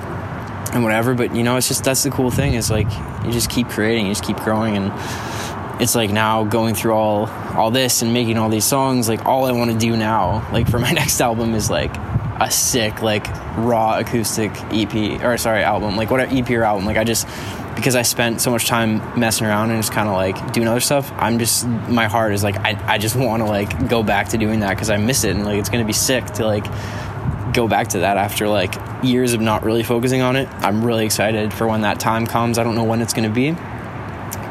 and 0.75 0.85
whatever. 0.85 1.15
But 1.15 1.35
you 1.35 1.43
know 1.43 1.57
it's 1.57 1.69
just 1.69 1.85
that's 1.85 2.03
the 2.03 2.11
cool 2.11 2.31
thing 2.31 2.55
is 2.55 2.71
like 2.71 2.91
you 3.25 3.33
just 3.33 3.51
keep 3.51 3.69
creating, 3.69 4.07
you 4.07 4.13
just 4.13 4.25
keep 4.25 4.39
growing 4.39 4.77
and 4.77 4.93
it's 5.81 5.95
like 5.95 6.11
now 6.11 6.45
going 6.45 6.75
through 6.75 6.93
all 6.93 7.27
all 7.55 7.71
this 7.71 8.03
and 8.03 8.13
making 8.13 8.39
all 8.39 8.49
these 8.49 8.65
songs 8.65 9.09
like 9.09 9.27
all 9.27 9.45
i 9.45 9.53
want 9.53 9.71
to 9.71 9.77
do 9.77 9.97
now 9.97 10.47
like 10.53 10.69
for 10.69 10.79
my 10.79 10.91
next 10.93 11.21
album 11.21 11.55
is 11.55 11.69
like 11.69 11.95
a 12.41 12.51
sick 12.51 13.03
like 13.03 13.27
raw 13.57 13.99
acoustic 13.99 14.51
ep 14.73 14.95
or 15.23 15.37
sorry 15.39 15.63
album 15.63 15.97
like 15.97 16.11
whatever 16.11 16.35
ep 16.35 16.51
or 16.51 16.65
album. 16.65 16.85
Like 16.85 16.97
i 16.97 17.05
just 17.05 17.27
because 17.75 17.95
i 17.95 18.03
spent 18.03 18.41
so 18.41 18.51
much 18.51 18.67
time 18.67 18.99
messing 19.19 19.47
around 19.47 19.71
and 19.71 19.79
just 19.79 19.93
kind 19.93 20.09
of 20.09 20.15
like 20.15 20.53
doing 20.53 20.69
other 20.69 20.81
stuff 20.81 21.13
i'm 21.17 21.39
just 21.39 21.67
my 21.67 22.07
heart 22.07 22.33
is 22.33 22.43
like 22.43 22.57
i, 22.59 22.95
I 22.95 22.99
just 22.99 23.17
want 23.17 23.43
to 23.43 23.47
like 23.47 23.89
go 23.89 24.03
back 24.03 24.29
to 24.31 24.39
doing 24.39 24.61
that 24.61 24.71
because 24.71 24.91
i 24.91 24.97
miss 24.97 25.25
it 25.25 25.37
and 25.37 25.45
like 25.45 25.59
it's 25.59 25.69
gonna 25.69 25.85
be 25.85 25.93
sick 25.93 26.25
to 26.33 26.47
like 26.47 26.65
go 27.53 27.67
back 27.67 27.89
to 27.89 28.01
that 28.01 28.17
after 28.17 28.49
like 28.49 28.75
years 29.03 29.33
of 29.33 29.41
not 29.41 29.65
really 29.65 29.83
focusing 29.83 30.21
on 30.21 30.37
it. 30.37 30.47
I'm 30.59 30.85
really 30.85 31.07
excited 31.07 31.55
for 31.55 31.67
when 31.67 31.83
that 31.83 31.99
time 31.99 32.27
comes. 32.27 32.59
I 32.59 32.65
don't 32.65 32.75
know 32.75 32.85
when 32.85 33.01
it's 33.01 33.15
gonna 33.15 33.31
be 33.31 33.57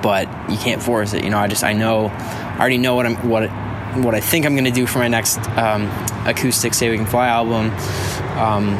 but 0.05 0.27
you 0.51 0.57
can't 0.57 0.83
force 0.83 1.13
it. 1.13 1.23
You 1.23 1.31
know, 1.31 1.39
I 1.39 1.47
just 1.47 1.63
I 1.63 1.73
know, 1.73 2.09
I 2.09 2.57
already 2.59 2.77
know 2.77 2.93
what 2.93 3.07
I'm 3.07 3.15
what 3.27 3.49
what 4.03 4.15
I 4.15 4.19
think 4.19 4.45
I'm 4.45 4.53
going 4.53 4.65
to 4.65 4.71
do 4.71 4.85
for 4.85 4.99
my 4.99 5.07
next 5.07 5.37
um, 5.57 5.87
acoustic 6.25 6.73
"Say 6.73 6.89
We 6.89 6.97
Can 6.97 7.05
Fly" 7.05 7.27
album. 7.27 7.71
Um, 8.37 8.75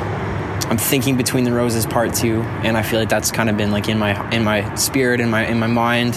I'm 0.69 0.77
thinking 0.77 1.15
between 1.15 1.43
the 1.43 1.53
roses 1.53 1.85
part 1.85 2.13
two, 2.13 2.41
and 2.41 2.75
I 2.75 2.81
feel 2.81 2.99
like 2.99 3.09
that's 3.09 3.31
kind 3.31 3.49
of 3.49 3.57
been 3.57 3.71
like 3.71 3.87
in 3.87 3.99
my 3.99 4.29
in 4.31 4.43
my 4.43 4.73
spirit, 4.75 5.19
in 5.19 5.29
my 5.29 5.45
in 5.45 5.59
my 5.59 5.67
mind, 5.67 6.15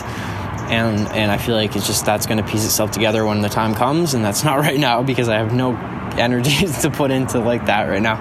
and 0.71 1.07
and 1.09 1.31
I 1.31 1.39
feel 1.39 1.55
like 1.55 1.77
it's 1.77 1.87
just 1.87 2.05
that's 2.05 2.27
going 2.27 2.39
to 2.39 2.51
piece 2.51 2.65
itself 2.65 2.91
together 2.91 3.25
when 3.27 3.43
the 3.43 3.49
time 3.49 3.75
comes, 3.75 4.15
and 4.15 4.25
that's 4.25 4.45
not 4.49 4.59
right 4.59 4.79
now 4.79 5.03
because 5.03 5.29
I 5.29 5.37
have 5.37 5.53
no 5.53 5.77
energy 6.19 6.67
to 6.83 6.91
put 6.91 7.11
into 7.11 7.39
like 7.41 7.67
that 7.67 7.89
right 7.89 8.03
now. 8.03 8.17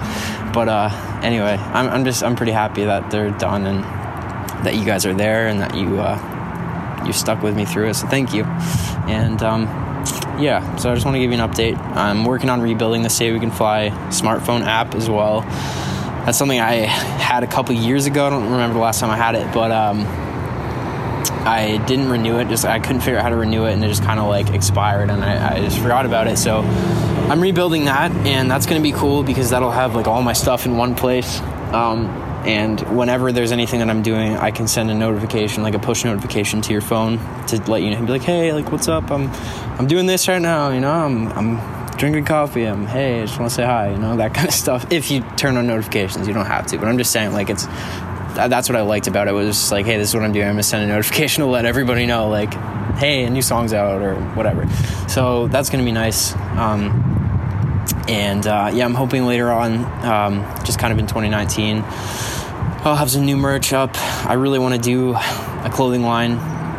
But 0.53 0.69
uh, 0.69 1.19
anyway, 1.24 1.57
I'm 1.57 1.89
I'm 1.89 2.05
just 2.05 2.24
I'm 2.24 2.36
pretty 2.36 2.51
happy 2.51 2.84
that 2.84 3.10
they're 3.10 3.31
done 3.31 3.65
and 3.65 3.84
that 4.65 4.75
you 4.75 4.86
guys 4.86 5.05
are 5.05 5.13
there 5.13 5.48
and 5.48 5.62
that 5.62 5.75
you. 5.75 6.00
Uh, 6.00 6.34
you 7.05 7.13
stuck 7.13 7.41
with 7.41 7.55
me 7.55 7.65
through 7.65 7.89
it. 7.89 7.93
So 7.96 8.07
thank 8.07 8.34
you. 8.34 8.43
And 9.07 9.41
um, 9.41 9.65
yeah, 10.39 10.75
so 10.75 10.91
I 10.91 10.94
just 10.94 11.06
want 11.06 11.15
to 11.15 11.20
give 11.20 11.32
you 11.32 11.39
an 11.39 11.50
update. 11.50 11.77
I'm 11.77 12.25
working 12.25 12.50
on 12.50 12.62
rebuilding 12.62 13.01
the 13.01 13.10
Say 13.10 13.32
We 13.32 13.39
Can 13.39 13.51
Fly 13.51 13.89
smartphone 14.10 14.62
app 14.62 14.96
as 14.96 15.10
well. 15.10 15.41
That's 15.41 16.38
something 16.38 16.60
I 16.60 16.74
had 16.74 17.44
a 17.44 17.48
couple 17.48 17.74
years 17.74 18.06
ago. 18.06 18.27
I 18.27 18.29
don't 18.29 18.51
remember 18.51 18.74
the 18.74 18.82
last 18.82 19.00
time 19.00 19.10
I 19.10 19.17
had 19.17 19.36
it, 19.36 19.53
but 19.53 19.72
um, 19.72 20.06
I 21.48 21.82
didn't 21.88 22.10
renew 22.10 22.38
it. 22.39 22.50
Just 22.50 22.65
I 22.65 22.79
couldn't 22.79 23.01
figure 23.01 23.17
out 23.17 23.24
how 23.24 23.29
to 23.29 23.38
renew 23.38 23.65
it, 23.65 23.74
and 23.74 23.84
it 23.84 23.88
just 23.88 24.03
kind 24.03 24.20
of 24.20 24.27
like 24.27 24.50
expired, 24.50 25.10
and 25.10 25.24
I, 25.24 25.56
I 25.56 25.60
just 25.62 25.79
forgot 25.79 26.06
about 26.06 26.27
it. 26.27 26.38
So 26.38 26.60
I'm 26.60 27.41
rebuilding 27.41 27.86
that, 27.86 28.12
and 28.27 28.51
that's 28.51 28.65
going 28.65 28.82
to 28.82 28.84
be 28.84 28.91
cool 28.91 29.24
because 29.24 29.50
that'll 29.50 29.72
have 29.72 29.96
like 29.96 30.08
all 30.08 30.22
my 30.22 30.34
stuff 30.34 30.65
in 30.65 30.77
one 30.77 30.96
place. 30.96 31.39
Um, 31.72 32.26
and 32.48 32.80
whenever 32.98 33.34
there's 33.34 33.51
anything 33.51 33.82
that 33.82 33.89
I'm 33.89 34.01
doing, 34.01 34.38
I 34.38 34.51
can 34.51 34.70
send 34.70 34.89
a 34.89 34.94
notification, 34.94 35.63
like 35.63 35.74
a 35.74 35.80
push 35.80 36.06
notification 36.06 36.62
to 36.62 36.72
your 36.72 36.80
phone 36.80 37.18
to 37.48 37.62
let 37.70 37.82
you 37.82 37.92
know. 37.92 38.00
Be 38.06 38.13
like, 38.13 38.22
hey, 38.22 38.54
like, 38.54 38.72
what's 38.72 38.88
up? 38.88 39.12
I'm, 39.12 39.30
I'm 39.77 39.86
doing 39.86 40.06
this 40.06 40.30
right 40.30 40.42
now. 40.42 40.70
You 40.70 40.80
know, 40.80 40.89
I'm, 40.89 41.27
I'm 41.34 41.98
drinking 41.98 42.24
coffee. 42.24 42.63
I'm, 42.63 42.88
hey, 42.88 43.22
I 43.22 43.25
just 43.25 43.38
want 43.38 43.51
to 43.51 43.56
say 43.56 43.66
hi. 43.66 43.92
You 43.92 43.98
know, 43.98 44.16
that 44.16 44.34
kind 44.34 44.48
of 44.48 44.54
stuff. 44.54 44.89
If 44.94 45.12
you 45.12 45.25
turn 45.36 45.58
on 45.58 45.68
notifications, 45.68 46.25
you 46.25 46.34
don't 46.34 46.46
have 46.46 46.68
to. 46.68 46.77
But 46.77 46.88
I'm 46.88 46.98
just 46.98 47.12
saying, 47.12 47.34
like, 47.34 47.50
it's 47.50 47.66
that's 47.66 48.70
what 48.70 48.77
I 48.77 48.82
liked 48.82 49.08
about 49.08 49.27
it. 49.27 49.34
Was 49.34 49.48
just 49.48 49.72
like, 49.74 49.86
hey, 49.86 49.98
this 49.98 50.10
is 50.10 50.16
what 50.16 50.24
I'm 50.24 50.32
doing. 50.32 50.48
I'm 50.48 50.54
gonna 50.54 50.63
send 50.63 50.89
a 50.89 50.94
notification 50.94 51.42
to 51.44 51.50
let 51.50 51.66
everybody 51.66 52.06
know, 52.06 52.30
like, 52.30 52.54
hey, 52.96 53.25
a 53.25 53.30
new 53.30 53.42
song's 53.42 53.74
out 53.74 54.01
or 54.01 54.16
whatever. 54.36 54.70
So 55.10 55.50
that's 55.50 55.70
gonna 55.70 55.84
be 55.84 55.92
nice. 55.92 56.34
Um, 56.56 57.04
and 58.08 58.48
uh, 58.48 58.72
yeah, 58.74 58.86
I'm 58.86 58.94
hoping 58.94 59.25
later 59.25 59.51
on, 59.51 59.84
um, 60.06 60.46
just 60.63 60.80
kind 60.80 60.94
of 60.94 61.00
in 61.00 61.08
2019 61.08 61.84
I'll 62.88 62.96
have 62.96 63.12
some 63.12 63.25
new 63.25 63.36
merch 63.36 63.74
up. 63.74 63.98
I 64.25 64.34
really 64.34 64.60
want 64.60 64.74
to 64.74 64.79
do 64.79 65.13
a 65.13 65.70
clothing 65.72 66.03
line. 66.03 66.34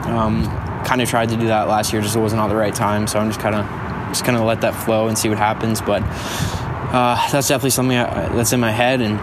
Um, 0.08 0.44
kind 0.86 1.02
of 1.02 1.08
tried 1.08 1.28
to 1.28 1.36
do 1.36 1.48
that 1.48 1.68
last 1.68 1.92
year, 1.92 2.00
just 2.00 2.16
it 2.16 2.20
wasn't 2.20 2.40
at 2.40 2.48
the 2.48 2.56
right 2.56 2.74
time. 2.74 3.06
So 3.06 3.18
I'm 3.18 3.28
just 3.28 3.40
kind 3.40 3.54
of 3.54 3.66
just 4.08 4.24
kind 4.24 4.38
of 4.38 4.44
let 4.44 4.62
that 4.62 4.74
flow 4.74 5.08
and 5.08 5.18
see 5.18 5.28
what 5.28 5.36
happens. 5.36 5.82
But 5.82 6.02
uh, 6.02 7.28
that's 7.30 7.48
definitely 7.48 7.70
something 7.70 7.96
that's 7.96 8.54
in 8.54 8.60
my 8.60 8.70
head, 8.70 9.02
and 9.02 9.18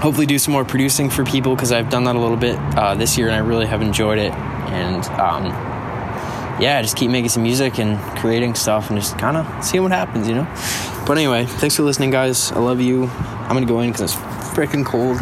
hopefully 0.00 0.26
do 0.26 0.38
some 0.38 0.52
more 0.52 0.66
producing 0.66 1.08
for 1.08 1.24
people 1.24 1.54
because 1.54 1.72
I've 1.72 1.88
done 1.88 2.04
that 2.04 2.14
a 2.14 2.18
little 2.18 2.36
bit 2.36 2.58
uh, 2.76 2.94
this 2.94 3.16
year, 3.16 3.28
and 3.28 3.34
I 3.34 3.38
really 3.38 3.66
have 3.66 3.80
enjoyed 3.80 4.18
it. 4.18 4.32
And 4.32 5.04
um, 5.18 5.46
yeah, 6.60 6.82
just 6.82 6.96
keep 6.96 7.10
making 7.10 7.30
some 7.30 7.42
music 7.42 7.78
and 7.78 7.98
creating 8.18 8.54
stuff, 8.54 8.90
and 8.90 9.00
just 9.00 9.16
kind 9.18 9.38
of 9.38 9.64
seeing 9.64 9.82
what 9.82 9.92
happens, 9.92 10.28
you 10.28 10.34
know. 10.34 10.44
But 11.06 11.16
anyway, 11.16 11.46
thanks 11.46 11.76
for 11.76 11.84
listening, 11.84 12.10
guys. 12.10 12.52
I 12.52 12.58
love 12.58 12.82
you. 12.82 13.04
I'm 13.06 13.54
gonna 13.54 13.64
go 13.64 13.80
in 13.80 13.92
because 13.92 14.12
it's 14.12 14.22
freaking 14.54 14.84
cold. 14.84 15.18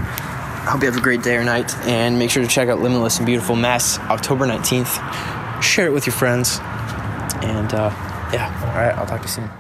I 0.61 0.73
hope 0.73 0.83
you 0.83 0.91
have 0.91 0.97
a 0.97 1.03
great 1.03 1.23
day 1.23 1.37
or 1.37 1.45
night. 1.45 1.75
And 1.87 2.19
make 2.19 2.31
sure 2.31 2.43
to 2.43 2.49
check 2.49 2.69
out 2.69 2.81
Limitless 2.81 3.17
and 3.17 3.27
Beautiful 3.27 3.57
Mess 3.57 3.99
October 3.99 4.47
19th. 4.47 5.63
Share 5.63 5.87
it 5.87 5.93
with 5.93 6.07
your 6.07 6.15
friends. 6.15 6.59
And 7.43 7.73
uh, 7.73 7.91
yeah, 8.33 8.55
all 8.69 8.81
right, 8.81 8.95
I'll 8.95 9.07
talk 9.07 9.23
to 9.23 9.27
you 9.27 9.33
soon. 9.33 9.60